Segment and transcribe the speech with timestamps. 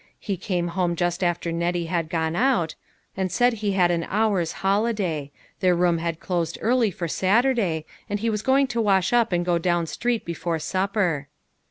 [0.19, 2.73] He came home just after Nettie had gone out,
[3.15, 8.19] and said he had an hour's holiday; their room had closed early for Saturday, and
[8.19, 11.27] he was going to wash up and go down street before supper.